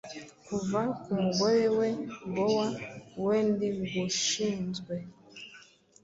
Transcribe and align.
Kuva 0.47 0.81
kumugore 1.01 1.63
we-bower 1.77 2.69
wendingushinzwe 3.25 4.93